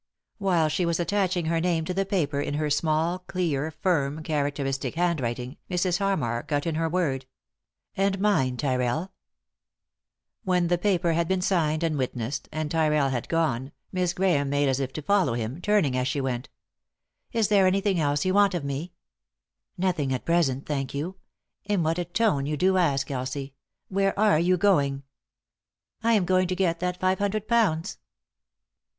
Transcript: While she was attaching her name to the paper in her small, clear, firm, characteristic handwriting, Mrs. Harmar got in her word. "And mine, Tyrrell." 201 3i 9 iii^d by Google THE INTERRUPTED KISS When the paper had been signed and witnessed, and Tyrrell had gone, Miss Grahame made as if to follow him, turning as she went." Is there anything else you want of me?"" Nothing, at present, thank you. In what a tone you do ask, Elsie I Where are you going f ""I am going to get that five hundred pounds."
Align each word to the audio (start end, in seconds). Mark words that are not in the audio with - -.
While 0.39 0.67
she 0.67 0.83
was 0.83 0.99
attaching 0.99 1.45
her 1.45 1.59
name 1.59 1.85
to 1.85 1.93
the 1.93 2.07
paper 2.07 2.41
in 2.41 2.55
her 2.55 2.71
small, 2.71 3.19
clear, 3.19 3.69
firm, 3.69 4.23
characteristic 4.23 4.95
handwriting, 4.95 5.57
Mrs. 5.69 5.99
Harmar 5.99 6.41
got 6.41 6.65
in 6.65 6.73
her 6.73 6.89
word. 6.89 7.27
"And 7.95 8.19
mine, 8.19 8.57
Tyrrell." 8.57 9.05
201 9.05 9.05
3i 9.05 9.05
9 9.05 9.05
iii^d 9.05 9.05
by 9.05 9.69
Google 9.69 9.69
THE 9.77 10.33
INTERRUPTED 10.33 10.39
KISS 10.41 10.47
When 10.59 10.67
the 10.67 10.77
paper 10.79 11.13
had 11.13 11.27
been 11.27 11.41
signed 11.43 11.83
and 11.83 11.97
witnessed, 11.99 12.49
and 12.51 12.71
Tyrrell 12.71 13.09
had 13.09 13.29
gone, 13.29 13.71
Miss 13.91 14.13
Grahame 14.13 14.49
made 14.49 14.69
as 14.69 14.79
if 14.79 14.91
to 14.93 15.01
follow 15.03 15.33
him, 15.33 15.61
turning 15.61 15.95
as 15.95 16.07
she 16.07 16.19
went." 16.19 16.49
Is 17.31 17.49
there 17.49 17.67
anything 17.67 17.99
else 17.99 18.25
you 18.25 18.33
want 18.33 18.55
of 18.55 18.63
me?"" 18.65 18.93
Nothing, 19.77 20.11
at 20.15 20.25
present, 20.25 20.65
thank 20.65 20.95
you. 20.95 21.17
In 21.65 21.83
what 21.83 21.99
a 21.99 22.05
tone 22.05 22.47
you 22.47 22.57
do 22.57 22.77
ask, 22.77 23.11
Elsie 23.11 23.53
I 23.53 23.93
Where 23.93 24.17
are 24.19 24.39
you 24.39 24.57
going 24.57 24.95
f 24.95 25.01
""I 26.09 26.13
am 26.13 26.25
going 26.25 26.47
to 26.47 26.55
get 26.55 26.79
that 26.79 26.99
five 26.99 27.19
hundred 27.19 27.47
pounds." 27.47 27.99